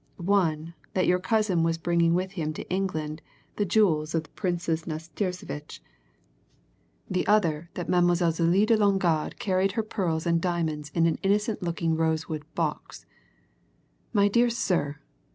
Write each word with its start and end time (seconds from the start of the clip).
One, 0.17 0.73
that 0.95 1.05
your 1.05 1.19
cousin 1.19 1.61
was 1.61 1.77
bringing 1.77 2.15
with 2.15 2.31
him 2.31 2.53
to 2.53 2.67
England 2.71 3.21
the 3.57 3.65
jewels 3.65 4.15
of 4.15 4.23
the 4.23 4.29
Princess 4.29 4.87
Nastirsevitch. 4.87 5.79
The 7.07 7.27
other, 7.27 7.69
that 7.75 7.87
Mademoiselle 7.87 8.31
Zélie 8.31 8.65
de 8.65 8.75
Longarde 8.77 9.37
carried 9.37 9.73
her 9.73 9.83
pearls 9.83 10.25
and 10.25 10.41
diamonds 10.41 10.89
in 10.95 11.05
an 11.05 11.19
innocent 11.21 11.61
looking 11.61 11.95
rosewood 11.95 12.45
box. 12.55 13.05
My 14.11 14.27
dear 14.27 14.49
sir! 14.49 14.97